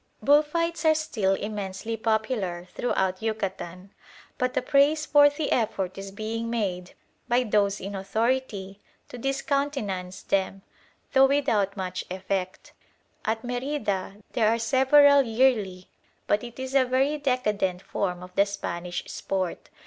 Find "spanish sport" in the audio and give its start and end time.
18.47-19.69